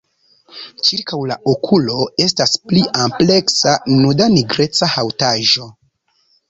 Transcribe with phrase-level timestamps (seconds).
[0.87, 5.73] Ĉirkaŭ la okulo estas pli ampleksa nuda nigreca haŭtaĵo.